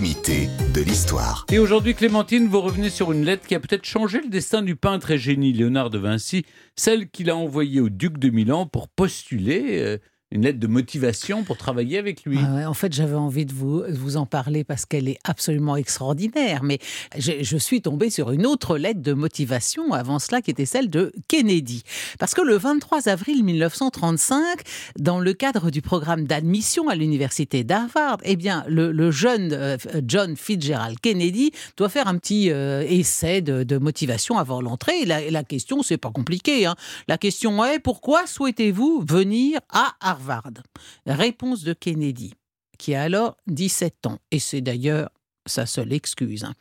de 0.00 0.80
l'histoire. 0.80 1.44
Et 1.52 1.58
aujourd'hui, 1.58 1.94
Clémentine, 1.94 2.48
vous 2.48 2.62
revenez 2.62 2.88
sur 2.88 3.12
une 3.12 3.26
lettre 3.26 3.46
qui 3.46 3.54
a 3.54 3.60
peut-être 3.60 3.84
changé 3.84 4.22
le 4.22 4.30
destin 4.30 4.62
du 4.62 4.74
peintre 4.74 5.10
et 5.10 5.18
génie 5.18 5.52
Léonard 5.52 5.90
de 5.90 5.98
Vinci, 5.98 6.46
celle 6.76 7.10
qu'il 7.10 7.28
a 7.28 7.36
envoyée 7.36 7.82
au 7.82 7.90
duc 7.90 8.16
de 8.16 8.30
Milan 8.30 8.66
pour 8.66 8.88
postuler 8.88 9.82
euh, 9.82 9.98
une 10.32 10.42
lettre 10.42 10.58
de 10.58 10.66
motivation 10.66 11.44
pour 11.44 11.58
travailler 11.58 11.98
avec 11.98 12.24
lui. 12.24 12.38
Ah 12.42 12.68
en 12.68 12.74
fait, 12.74 12.92
j'avais 12.92 13.14
envie 13.14 13.44
de 13.44 13.52
vous, 13.52 13.82
vous 13.90 14.16
en 14.16 14.24
parler 14.24 14.64
parce 14.64 14.86
qu'elle 14.86 15.08
est 15.08 15.18
absolument 15.24 15.76
extraordinaire. 15.76 16.62
Mais 16.62 16.78
je, 17.18 17.56
suis 17.58 17.82
tombée 17.82 18.08
sur 18.08 18.30
une 18.32 18.46
autre 18.46 18.78
lettre 18.78 19.02
de 19.02 19.12
motivation 19.12 19.92
avant 19.92 20.18
cela 20.18 20.40
qui 20.40 20.50
était 20.50 20.64
celle 20.64 20.88
de 20.88 21.12
Kennedy. 21.28 21.82
Parce 22.18 22.34
que 22.34 22.40
le 22.40 22.56
23 22.56 23.08
avril 23.08 23.44
1935, 23.44 24.60
dans 24.98 25.20
le 25.20 25.34
cadre 25.34 25.70
du 25.70 25.82
programme 25.82 26.26
d'admission 26.26 26.88
à 26.88 26.94
l'université 26.94 27.62
d'Harvard, 27.62 28.18
eh 28.24 28.36
bien, 28.36 28.64
le, 28.66 29.10
jeune 29.10 29.52
euh, 29.52 29.76
John 30.06 30.36
Fitzgerald 30.36 30.98
Kennedy 31.00 31.52
doit 31.76 31.90
faire 31.90 32.08
un 32.08 32.16
petit 32.16 32.50
euh, 32.50 32.82
essai 32.88 33.42
de, 33.42 33.78
motivation 33.78 34.38
avant 34.38 34.60
l'entrée. 34.60 35.04
La, 35.04 35.30
la 35.30 35.44
question, 35.44 35.82
c'est 35.82 35.98
pas 35.98 36.10
compliqué. 36.10 36.66
Hein. 36.66 36.74
La 37.08 37.18
question 37.18 37.64
est 37.64 37.78
pourquoi 37.78 38.26
souhaitez-vous 38.26 39.04
venir 39.06 39.60
à 39.70 39.94
Harvard? 40.00 40.21
Réponse 41.06 41.62
de 41.62 41.72
Kennedy, 41.72 42.34
qui 42.78 42.94
a 42.94 43.02
alors 43.02 43.36
17 43.46 44.06
ans, 44.06 44.18
et 44.30 44.38
c'est 44.38 44.60
d'ailleurs 44.60 45.10
sa 45.46 45.66
seule 45.66 45.92
excuse. 45.92 46.44
Hein. 46.44 46.54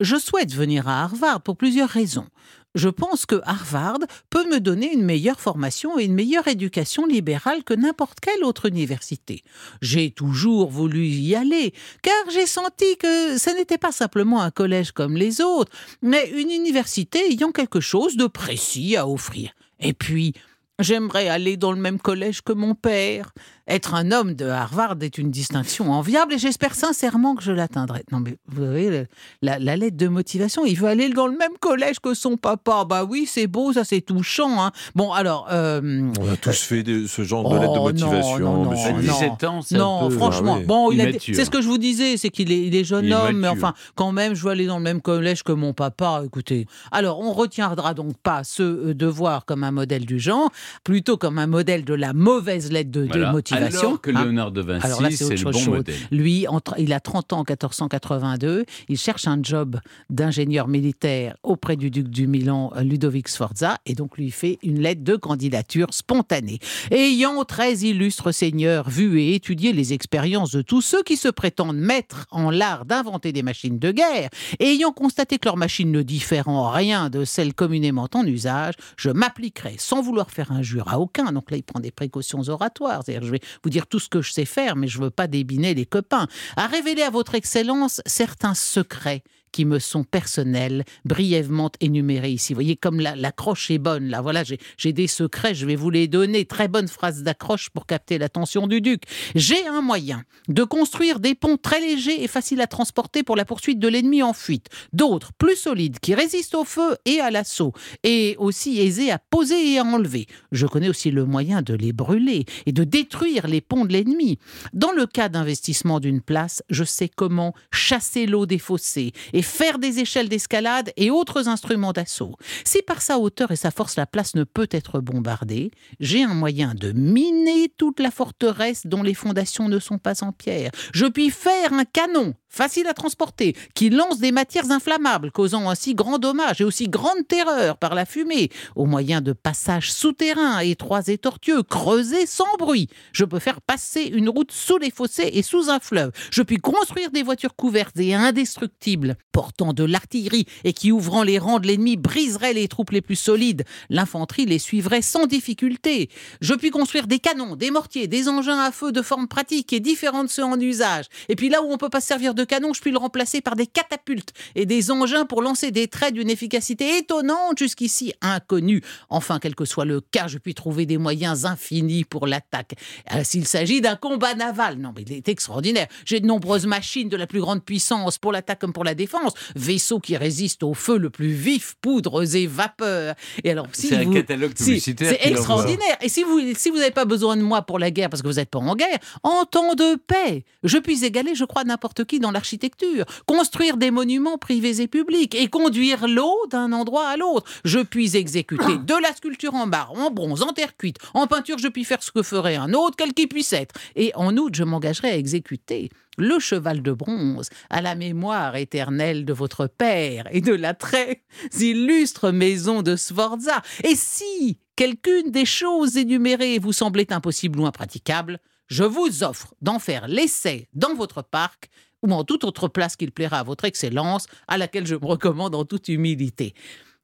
Je 0.00 0.16
souhaite 0.16 0.52
venir 0.52 0.88
à 0.88 1.04
Harvard 1.04 1.42
pour 1.42 1.56
plusieurs 1.56 1.88
raisons. 1.88 2.26
Je 2.74 2.88
pense 2.88 3.26
que 3.26 3.40
Harvard 3.44 3.98
peut 4.30 4.48
me 4.48 4.58
donner 4.58 4.92
une 4.92 5.04
meilleure 5.04 5.40
formation 5.40 5.98
et 5.98 6.04
une 6.04 6.14
meilleure 6.14 6.48
éducation 6.48 7.06
libérale 7.06 7.64
que 7.64 7.74
n'importe 7.74 8.18
quelle 8.18 8.44
autre 8.44 8.66
université. 8.66 9.42
J'ai 9.82 10.10
toujours 10.10 10.70
voulu 10.70 11.06
y 11.06 11.34
aller, 11.34 11.74
car 12.02 12.14
j'ai 12.32 12.46
senti 12.46 12.96
que 12.96 13.38
ce 13.38 13.54
n'était 13.56 13.78
pas 13.78 13.92
simplement 13.92 14.40
un 14.40 14.50
collège 14.50 14.92
comme 14.92 15.16
les 15.16 15.40
autres, 15.42 15.70
mais 16.00 16.30
une 16.30 16.50
université 16.50 17.30
ayant 17.30 17.52
quelque 17.52 17.80
chose 17.80 18.16
de 18.16 18.26
précis 18.26 18.96
à 18.96 19.06
offrir. 19.06 19.52
Et 19.78 19.92
puis, 19.92 20.32
J'aimerais 20.78 21.28
aller 21.28 21.56
dans 21.56 21.72
le 21.72 21.80
même 21.80 21.98
collège 21.98 22.42
que 22.42 22.52
mon 22.52 22.74
père. 22.74 23.32
Être 23.68 23.94
un 23.94 24.10
homme 24.10 24.34
de 24.34 24.46
Harvard 24.46 24.96
est 25.02 25.18
une 25.18 25.30
distinction 25.30 25.92
enviable 25.92 26.34
et 26.34 26.38
j'espère 26.38 26.74
sincèrement 26.74 27.36
que 27.36 27.44
je 27.44 27.52
l'atteindrai. 27.52 28.02
Non, 28.10 28.18
mais 28.18 28.36
vous 28.48 28.66
voyez, 28.66 29.04
la, 29.40 29.58
lettre 29.58 29.96
de 29.96 30.08
motivation, 30.08 30.66
il 30.66 30.76
veut 30.76 30.88
aller 30.88 31.08
dans 31.10 31.28
le 31.28 31.36
même 31.36 31.56
collège 31.60 32.00
que 32.00 32.12
son 32.12 32.36
papa. 32.36 32.84
Bah 32.84 33.04
oui, 33.04 33.24
c'est 33.26 33.46
beau, 33.46 33.72
ça 33.72 33.84
c'est 33.84 34.00
touchant. 34.00 34.64
Hein. 34.64 34.72
Bon, 34.96 35.12
alors. 35.12 35.46
Euh, 35.52 36.10
On 36.20 36.32
a 36.32 36.36
tous 36.36 36.50
euh, 36.50 36.52
fait 36.52 37.06
ce 37.06 37.22
genre 37.22 37.48
de 37.48 37.56
lettre 37.56 37.74
de 37.74 37.78
oh, 37.78 37.82
motivation. 37.84 38.38
Non, 38.40 38.64
non, 38.64 38.72
non, 38.72 38.98
17 38.98 39.44
ans, 39.44 39.62
c'est 39.62 39.78
Non, 39.78 40.10
franchement. 40.10 40.58
Ah 40.60 40.66
bon, 40.66 40.90
c'est 41.20 41.44
ce 41.44 41.50
que 41.50 41.62
je 41.62 41.68
vous 41.68 41.78
disais, 41.78 42.16
c'est 42.16 42.30
qu'il 42.30 42.50
est, 42.50 42.66
il 42.66 42.74
est 42.74 42.84
jeune 42.84 43.12
homme, 43.12 43.36
mais 43.38 43.48
enfin, 43.48 43.74
quand 43.94 44.10
même, 44.10 44.34
je 44.34 44.42
veux 44.42 44.50
aller 44.50 44.66
dans 44.66 44.78
le 44.78 44.84
même 44.84 45.00
collège 45.00 45.44
que 45.44 45.52
mon 45.52 45.72
papa. 45.72 46.22
Écoutez, 46.26 46.66
alors, 46.90 47.20
on 47.20 47.32
retiendra 47.32 47.94
donc 47.94 48.16
pas 48.18 48.42
ce 48.42 48.62
euh, 48.62 48.94
devoir 48.94 49.44
comme 49.44 49.62
un 49.62 49.70
modèle 49.70 50.04
du 50.04 50.18
genre, 50.18 50.50
plutôt 50.82 51.16
comme 51.16 51.38
un 51.38 51.46
modèle 51.46 51.84
de 51.84 51.94
la 51.94 52.12
mauvaise 52.12 52.72
lettre 52.72 52.90
de, 52.90 53.06
de 53.06 53.24
motivation 53.30 53.51
alors 53.52 54.00
que 54.00 54.10
ah. 54.14 54.24
Léonard 54.24 54.52
de 54.52 54.60
Vinci, 54.60 55.16
c'est 55.16 55.36
le 55.36 55.50
bon 55.50 55.64
modèle. 55.66 55.94
Lui, 56.10 56.46
il 56.78 56.92
a 56.92 57.00
30 57.00 57.32
ans 57.32 57.38
en 57.40 57.44
1482. 57.44 58.64
Il 58.88 58.98
cherche 58.98 59.26
un 59.26 59.38
job 59.42 59.78
d'ingénieur 60.10 60.68
militaire 60.68 61.36
auprès 61.42 61.76
du 61.76 61.90
duc 61.90 62.08
du 62.08 62.26
Milan, 62.26 62.72
Ludovic 62.80 63.28
Sforza, 63.28 63.78
et 63.86 63.94
donc 63.94 64.16
lui 64.16 64.30
fait 64.30 64.58
une 64.62 64.80
lettre 64.80 65.02
de 65.02 65.16
candidature 65.16 65.88
spontanée. 65.92 66.58
Ayant 66.90 67.44
13 67.44 67.82
illustres 67.82 68.32
seigneurs 68.32 68.88
vu 68.88 69.20
et 69.20 69.34
étudié 69.34 69.72
les 69.72 69.92
expériences 69.92 70.52
de 70.52 70.62
tous 70.62 70.80
ceux 70.80 71.02
qui 71.02 71.16
se 71.16 71.28
prétendent 71.28 71.76
mettre 71.76 72.26
en 72.30 72.50
l'art 72.50 72.84
d'inventer 72.84 73.32
des 73.32 73.42
machines 73.42 73.78
de 73.78 73.90
guerre, 73.90 74.30
et 74.58 74.72
ayant 74.72 74.92
constaté 74.92 75.38
que 75.38 75.46
leurs 75.46 75.56
machines 75.56 75.90
ne 75.90 76.02
diffèrent 76.02 76.48
en 76.48 76.70
rien 76.70 77.10
de 77.10 77.24
celles 77.24 77.54
communément 77.54 78.08
en 78.14 78.26
usage, 78.26 78.74
je 78.96 79.10
m'appliquerai 79.10 79.76
sans 79.78 80.02
vouloir 80.02 80.30
faire 80.30 80.52
injure 80.52 80.88
à 80.88 80.98
aucun. 80.98 81.32
Donc 81.32 81.50
là, 81.50 81.56
il 81.56 81.62
prend 81.62 81.80
des 81.80 81.90
précautions 81.90 82.42
oratoires. 82.48 83.02
C'est-à-dire, 83.04 83.26
je 83.26 83.32
vais 83.32 83.40
vous 83.62 83.70
dire 83.70 83.86
tout 83.86 83.98
ce 83.98 84.08
que 84.08 84.22
je 84.22 84.32
sais 84.32 84.44
faire, 84.44 84.76
mais 84.76 84.88
je 84.88 84.98
ne 84.98 85.04
veux 85.04 85.10
pas 85.10 85.26
débiner 85.26 85.74
les 85.74 85.86
copains, 85.86 86.26
à 86.56 86.66
révéler 86.66 87.02
à 87.02 87.10
votre 87.10 87.34
Excellence 87.34 88.00
certains 88.06 88.54
secrets 88.54 89.22
qui 89.52 89.64
me 89.64 89.78
sont 89.78 90.02
personnels, 90.04 90.84
brièvement 91.04 91.70
énumérés 91.80 92.30
ici. 92.30 92.52
Vous 92.52 92.56
voyez, 92.56 92.76
comme 92.76 93.00
l'accroche 93.00 93.70
est 93.70 93.78
bonne, 93.78 94.08
là, 94.08 94.20
voilà, 94.20 94.42
j'ai 94.44 94.92
des 94.92 95.06
secrets, 95.06 95.54
je 95.54 95.66
vais 95.66 95.76
vous 95.76 95.90
les 95.90 96.08
donner. 96.08 96.44
Très 96.44 96.68
bonne 96.68 96.88
phrase 96.88 97.22
d'accroche 97.22 97.70
pour 97.70 97.86
capter 97.86 98.18
l'attention 98.18 98.66
du 98.66 98.80
duc. 98.80 99.02
J'ai 99.34 99.66
un 99.66 99.82
moyen 99.82 100.24
de 100.48 100.64
construire 100.64 101.20
des 101.20 101.34
ponts 101.34 101.56
très 101.56 101.80
légers 101.80 102.24
et 102.24 102.28
faciles 102.28 102.60
à 102.60 102.66
transporter 102.66 103.22
pour 103.22 103.36
la 103.36 103.44
poursuite 103.44 103.78
de 103.78 103.88
l'ennemi 103.88 104.22
en 104.22 104.32
fuite. 104.32 104.68
D'autres, 104.92 105.32
plus 105.34 105.56
solides, 105.56 105.98
qui 106.00 106.14
résistent 106.14 106.54
au 106.54 106.64
feu 106.64 106.96
et 107.04 107.20
à 107.20 107.30
l'assaut, 107.30 107.72
et 108.02 108.36
aussi 108.38 108.80
aisés 108.80 109.10
à 109.10 109.18
poser 109.18 109.72
et 109.72 109.78
à 109.78 109.84
enlever. 109.84 110.26
Je 110.50 110.66
connais 110.66 110.88
aussi 110.88 111.10
le 111.10 111.24
moyen 111.24 111.62
de 111.62 111.74
les 111.74 111.92
brûler 111.92 112.46
et 112.66 112.72
de 112.72 112.84
détruire 112.84 113.46
les 113.46 113.60
ponts 113.60 113.84
de 113.84 113.92
l'ennemi. 113.92 114.38
Dans 114.72 114.92
le 114.92 115.06
cas 115.06 115.28
d'investissement 115.28 116.00
d'une 116.00 116.20
place, 116.20 116.62
je 116.70 116.84
sais 116.84 117.08
comment 117.08 117.54
chasser 117.70 118.26
l'eau 118.26 118.46
des 118.46 118.58
fossés 118.58 119.12
et 119.32 119.41
faire 119.42 119.78
des 119.78 119.98
échelles 119.98 120.28
d'escalade 120.28 120.92
et 120.96 121.10
autres 121.10 121.48
instruments 121.48 121.92
d'assaut. 121.92 122.36
Si 122.64 122.82
par 122.82 123.02
sa 123.02 123.18
hauteur 123.18 123.50
et 123.50 123.56
sa 123.56 123.70
force 123.70 123.96
la 123.96 124.06
place 124.06 124.34
ne 124.34 124.44
peut 124.44 124.68
être 124.70 125.00
bombardée, 125.00 125.70
j'ai 126.00 126.22
un 126.22 126.34
moyen 126.34 126.74
de 126.74 126.92
miner 126.92 127.72
toute 127.76 128.00
la 128.00 128.10
forteresse 128.10 128.86
dont 128.86 129.02
les 129.02 129.14
fondations 129.14 129.68
ne 129.68 129.78
sont 129.78 129.98
pas 129.98 130.22
en 130.22 130.32
pierre. 130.32 130.70
Je 130.92 131.06
puis 131.06 131.30
faire 131.30 131.72
un 131.72 131.84
canon 131.84 132.34
facile 132.52 132.86
à 132.86 132.94
transporter, 132.94 133.56
qui 133.74 133.90
lance 133.90 134.18
des 134.18 134.30
matières 134.30 134.70
inflammables, 134.70 135.32
causant 135.32 135.68
ainsi 135.70 135.94
grand 135.94 136.18
dommage 136.18 136.60
et 136.60 136.64
aussi 136.64 136.88
grande 136.88 137.26
terreur 137.26 137.78
par 137.78 137.94
la 137.94 138.04
fumée, 138.04 138.50
au 138.76 138.84
moyen 138.84 139.20
de 139.20 139.32
passages 139.32 139.92
souterrains 139.92 140.60
étroits 140.60 141.08
et 141.08 141.18
tortueux, 141.18 141.62
creusés 141.62 142.26
sans 142.26 142.56
bruit. 142.58 142.88
Je 143.12 143.24
peux 143.24 143.38
faire 143.38 143.60
passer 143.62 144.02
une 144.02 144.28
route 144.28 144.52
sous 144.52 144.78
les 144.78 144.90
fossés 144.90 145.30
et 145.32 145.42
sous 145.42 145.70
un 145.70 145.80
fleuve. 145.80 146.12
Je 146.30 146.42
puis 146.42 146.58
construire 146.58 147.10
des 147.10 147.22
voitures 147.22 147.56
couvertes 147.56 147.98
et 147.98 148.14
indestructibles, 148.14 149.16
portant 149.32 149.72
de 149.72 149.84
l'artillerie 149.84 150.46
et 150.64 150.74
qui, 150.74 150.92
ouvrant 150.92 151.22
les 151.22 151.38
rangs 151.38 151.58
de 151.58 151.66
l'ennemi, 151.66 151.96
briseraient 151.96 152.52
les 152.52 152.68
troupes 152.68 152.90
les 152.90 153.00
plus 153.00 153.16
solides. 153.16 153.64
L'infanterie 153.88 154.44
les 154.44 154.58
suivrait 154.58 155.02
sans 155.02 155.26
difficulté. 155.26 156.10
Je 156.40 156.54
puis 156.54 156.70
construire 156.70 157.06
des 157.06 157.18
canons, 157.18 157.56
des 157.56 157.70
mortiers, 157.70 158.08
des 158.08 158.28
engins 158.28 158.60
à 158.60 158.72
feu 158.72 158.92
de 158.92 159.02
forme 159.02 159.28
pratique 159.28 159.72
et 159.72 159.80
différents 159.80 160.24
de 160.24 160.28
ceux 160.28 160.44
en 160.44 160.60
usage. 160.60 161.06
Et 161.28 161.36
puis 161.36 161.48
là 161.48 161.62
où 161.62 161.72
on 161.72 161.78
peut 161.78 161.88
pas 161.88 162.00
servir 162.00 162.34
de 162.34 162.41
canon, 162.44 162.72
je 162.72 162.80
puis 162.80 162.90
le 162.90 162.98
remplacer 162.98 163.40
par 163.40 163.56
des 163.56 163.66
catapultes 163.66 164.32
et 164.54 164.66
des 164.66 164.90
engins 164.90 165.24
pour 165.24 165.42
lancer 165.42 165.70
des 165.70 165.88
traits 165.88 166.14
d'une 166.14 166.30
efficacité 166.30 166.98
étonnante 166.98 167.58
jusqu'ici 167.58 168.12
inconnue. 168.20 168.82
Enfin, 169.08 169.38
quel 169.40 169.54
que 169.54 169.64
soit 169.64 169.84
le 169.84 170.00
cas, 170.00 170.28
je 170.28 170.38
puis 170.38 170.54
trouver 170.54 170.86
des 170.86 170.98
moyens 170.98 171.44
infinis 171.44 172.04
pour 172.04 172.26
l'attaque. 172.26 172.74
Euh, 173.14 173.22
s'il 173.24 173.46
s'agit 173.46 173.80
d'un 173.80 173.96
combat 173.96 174.34
naval, 174.34 174.78
non 174.78 174.92
mais 174.94 175.02
il 175.02 175.12
est 175.12 175.28
extraordinaire. 175.28 175.86
J'ai 176.04 176.20
de 176.20 176.26
nombreuses 176.26 176.66
machines 176.66 177.08
de 177.08 177.16
la 177.16 177.26
plus 177.26 177.40
grande 177.40 177.64
puissance 177.64 178.18
pour 178.18 178.32
l'attaque 178.32 178.60
comme 178.60 178.72
pour 178.72 178.84
la 178.84 178.94
défense, 178.94 179.32
vaisseaux 179.54 180.00
qui 180.00 180.16
résistent 180.16 180.62
au 180.64 180.74
feu 180.74 180.98
le 180.98 181.10
plus 181.10 181.32
vif, 181.32 181.74
poudres 181.80 182.34
et 182.34 182.46
vapeurs. 182.46 183.14
Et 183.44 183.50
alors, 183.50 183.68
si 183.72 183.88
c'est 183.88 183.96
un 183.96 184.12
catalogue 184.12 184.54
publicitaire. 184.54 185.14
c'est 185.18 185.28
extraordinaire. 185.28 185.96
Et 186.00 186.08
si 186.08 186.22
vous 186.22 186.40
si 186.56 186.70
vous 186.70 186.78
n'avez 186.78 186.90
pas 186.90 187.04
besoin 187.04 187.36
de 187.36 187.42
moi 187.42 187.62
pour 187.62 187.78
la 187.78 187.90
guerre 187.90 188.10
parce 188.10 188.22
que 188.22 188.28
vous 188.28 188.34
n'êtes 188.34 188.50
pas 188.50 188.58
en 188.58 188.74
guerre, 188.74 188.98
en 189.22 189.44
temps 189.44 189.74
de 189.74 189.96
paix, 189.96 190.44
je 190.62 190.78
puis 190.78 191.04
égaler, 191.04 191.34
je 191.34 191.44
crois, 191.44 191.64
n'importe 191.64 192.04
qui 192.04 192.20
dans 192.20 192.30
l'architecture, 192.32 193.04
construire 193.26 193.76
des 193.76 193.90
monuments 193.90 194.38
privés 194.38 194.80
et 194.80 194.88
publics 194.88 195.34
et 195.34 195.48
conduire 195.48 196.08
l'eau 196.08 196.36
d'un 196.50 196.72
endroit 196.72 197.08
à 197.08 197.16
l'autre. 197.16 197.50
Je 197.64 197.78
puis 197.80 198.16
exécuter 198.16 198.78
de 198.84 199.02
la 199.02 199.14
sculpture 199.14 199.54
en 199.54 199.66
barre, 199.66 199.92
en 199.92 200.10
bronze, 200.10 200.42
en 200.42 200.52
terre 200.52 200.76
cuite, 200.76 200.98
en 201.14 201.26
peinture, 201.26 201.58
je 201.58 201.68
puis 201.68 201.84
faire 201.84 202.02
ce 202.02 202.10
que 202.10 202.22
ferait 202.22 202.56
un 202.56 202.72
autre, 202.72 202.96
quel 202.96 203.14
qu'il 203.14 203.28
puisse 203.28 203.52
être. 203.52 203.74
Et 203.96 204.12
en 204.14 204.36
outre, 204.36 204.56
je 204.56 204.64
m'engagerai 204.64 205.10
à 205.10 205.16
exécuter 205.16 205.90
le 206.18 206.38
cheval 206.38 206.82
de 206.82 206.92
bronze 206.92 207.48
à 207.70 207.80
la 207.80 207.94
mémoire 207.94 208.56
éternelle 208.56 209.24
de 209.24 209.32
votre 209.32 209.66
père 209.66 210.28
et 210.30 210.40
de 210.40 210.52
la 210.52 210.74
très 210.74 211.22
illustre 211.58 212.30
maison 212.30 212.82
de 212.82 212.96
Sforza. 212.96 213.62
Et 213.84 213.94
si 213.94 214.58
quelqu'une 214.76 215.30
des 215.30 215.46
choses 215.46 215.96
énumérées 215.96 216.58
vous 216.58 216.72
semblait 216.72 217.12
impossible 217.12 217.60
ou 217.60 217.66
impraticable, 217.66 218.40
je 218.66 218.84
vous 218.84 219.22
offre 219.22 219.54
d'en 219.60 219.78
faire 219.78 220.08
l'essai 220.08 220.68
dans 220.74 220.94
votre 220.94 221.22
parc 221.22 221.68
ou 222.02 222.12
en 222.12 222.24
toute 222.24 222.44
autre 222.44 222.68
place 222.68 222.96
qu'il 222.96 223.12
plaira 223.12 223.38
à 223.38 223.42
votre 223.42 223.64
Excellence, 223.64 224.26
à 224.48 224.58
laquelle 224.58 224.86
je 224.86 224.94
me 224.94 225.06
recommande 225.06 225.54
en 225.54 225.64
toute 225.64 225.88
humilité. 225.88 226.54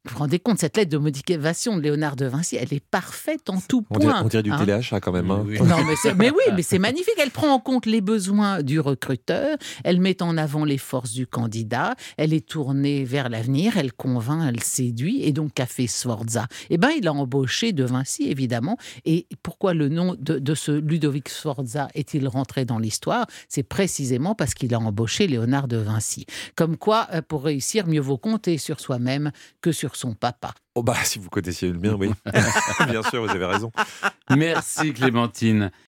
Vous 0.05 0.13
vous 0.13 0.19
rendez 0.21 0.39
compte, 0.39 0.59
cette 0.61 0.77
lettre 0.77 0.91
de 0.93 0.97
motivation 0.97 1.77
de 1.77 1.83
Léonard 1.83 2.15
de 2.15 2.25
Vinci, 2.25 2.57
elle 2.57 2.73
est 2.73 2.83
parfaite 2.83 3.51
en 3.51 3.61
tout 3.61 3.85
On 3.91 3.99
dirait, 3.99 4.13
point. 4.13 4.23
on 4.25 4.29
dirait 4.29 4.43
du 4.45 4.53
hein. 4.53 4.57
téléachat 4.59 5.01
quand 5.01 5.11
même. 5.13 5.31
hein. 5.31 5.43
Oui. 5.45 5.59
Non, 5.61 5.85
mais, 5.85 5.97
c'est- 6.01 6.15
mais 6.15 6.31
oui, 6.31 6.43
mais 6.55 6.63
c'est 6.63 6.79
magnifique. 6.79 7.15
Elle 7.21 7.33
prend 7.33 7.53
en 7.53 7.59
compte 7.59 7.85
les 7.85 8.01
besoins 8.01 8.63
du 8.63 8.79
recruteur, 8.81 9.57
elle 9.85 10.01
met 10.01 10.23
en 10.23 10.37
avant 10.39 10.65
les 10.65 10.79
forces 10.79 11.13
du 11.13 11.27
candidat, 11.27 11.95
elle 12.17 12.33
est 12.33 12.47
tournée 12.49 13.05
vers 13.05 13.29
l'avenir, 13.29 13.77
elle 13.77 13.93
convainc, 13.93 14.45
elle 14.49 14.63
séduit. 14.63 15.23
Et 15.25 15.33
donc, 15.33 15.53
qu'a 15.53 15.67
fait 15.67 15.89
Sforza 15.89 16.47
Eh 16.71 16.79
bien, 16.79 16.91
il 16.91 17.07
a 17.09 17.13
embauché 17.13 17.73
De 17.73 17.85
Vinci, 17.85 18.31
évidemment. 18.31 18.79
Et 19.05 19.27
pourquoi 19.43 19.75
le 19.75 19.89
nom 19.89 20.15
de, 20.19 20.39
de 20.39 20.55
ce 20.55 20.71
Ludovic 20.71 21.29
Sforza 21.29 21.89
est-il 21.95 22.29
rentré 22.29 22.65
dans 22.65 22.79
l'histoire? 22.79 23.27
C'est 23.49 23.65
précisément 23.65 24.35
parce 24.37 24.55
qu'il 24.55 24.73
a 24.75 24.79
embauché 24.79 25.27
Léonard 25.27 25.67
de 25.69 25.77
Vinci. 25.77 26.25
Comme 26.55 26.77
quoi, 26.77 27.09
euh, 27.13 27.21
pour 27.21 27.43
réussir, 27.45 27.87
mieux 27.89 28.01
vaut 28.01 28.17
compter 28.17 28.59
sur 28.59 28.79
soi-même 28.81 29.33
que 29.61 29.73
sur 29.73 29.97
son 29.99 30.15
papa. 30.15 30.55
Oh 30.75 30.83
bah 30.83 30.97
si 31.03 31.19
vous 31.19 31.29
connaissiez 31.29 31.71
le 31.71 31.79
mien, 31.79 31.95
oui. 31.99 32.11
Bien 32.87 33.03
sûr, 33.03 33.23
vous 33.23 33.31
avez 33.31 33.45
raison. 33.47 33.73
Merci 34.31 34.93
Clémentine. 34.93 35.71